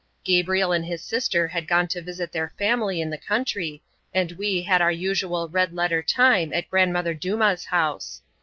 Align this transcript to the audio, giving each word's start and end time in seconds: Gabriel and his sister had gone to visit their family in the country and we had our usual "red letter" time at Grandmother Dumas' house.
Gabriel 0.23 0.71
and 0.71 0.83
his 0.83 1.03
sister 1.03 1.47
had 1.49 1.67
gone 1.67 1.87
to 1.87 2.01
visit 2.01 2.31
their 2.31 2.51
family 2.57 2.99
in 3.01 3.11
the 3.11 3.19
country 3.19 3.83
and 4.15 4.31
we 4.31 4.63
had 4.63 4.81
our 4.81 4.91
usual 4.91 5.47
"red 5.47 5.75
letter" 5.75 6.01
time 6.01 6.51
at 6.53 6.67
Grandmother 6.71 7.13
Dumas' 7.13 7.65
house. 7.65 8.23